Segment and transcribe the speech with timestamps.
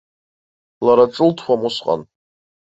[0.85, 2.01] Лара ҿылҭуам усҟан.